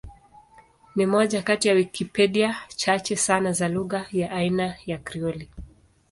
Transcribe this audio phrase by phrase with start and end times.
[0.95, 5.49] Ni moja kati ya Wikipedia chache sana za lugha ya aina ya Krioli.